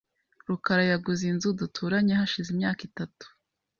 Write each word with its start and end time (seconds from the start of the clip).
rukara 0.47 0.83
yaguze 0.91 1.23
inzu 1.31 1.47
duturanye 1.59 2.13
hashize 2.19 2.49
imyaka 2.51 2.81
itatu. 2.89 3.25